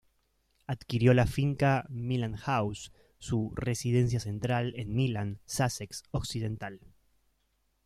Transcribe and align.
Adquirió 0.65 1.13
la 1.13 1.27
finca 1.27 1.85
""Milland 1.89 2.37
House"", 2.47 2.91
su 3.19 3.53
"residencia 3.55 4.19
central" 4.19 4.73
en 4.75 4.95
Milland, 4.95 5.37
Sussex 5.45 6.01
Occidental. 6.09 6.79